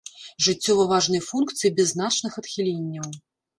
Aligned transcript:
Жыццёва 0.45 0.83
важныя 0.93 1.27
функцыі 1.29 1.73
без 1.81 1.87
значных 1.93 2.43
адхіленняў. 2.45 3.07